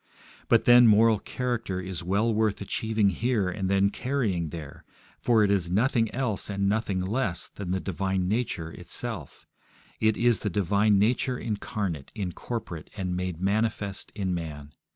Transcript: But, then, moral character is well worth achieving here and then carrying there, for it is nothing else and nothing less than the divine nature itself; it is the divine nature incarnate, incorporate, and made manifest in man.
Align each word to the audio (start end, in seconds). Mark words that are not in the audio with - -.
But, 0.47 0.65
then, 0.65 0.87
moral 0.87 1.19
character 1.19 1.79
is 1.79 2.01
well 2.01 2.33
worth 2.33 2.59
achieving 2.59 3.09
here 3.09 3.49
and 3.49 3.69
then 3.69 3.91
carrying 3.91 4.49
there, 4.49 4.83
for 5.19 5.43
it 5.43 5.51
is 5.51 5.69
nothing 5.69 6.11
else 6.11 6.49
and 6.49 6.67
nothing 6.67 7.01
less 7.01 7.47
than 7.47 7.69
the 7.69 7.79
divine 7.79 8.27
nature 8.27 8.71
itself; 8.71 9.45
it 9.99 10.17
is 10.17 10.39
the 10.39 10.49
divine 10.49 10.97
nature 10.97 11.37
incarnate, 11.37 12.11
incorporate, 12.15 12.89
and 12.97 13.15
made 13.15 13.39
manifest 13.39 14.11
in 14.15 14.33
man. 14.33 14.73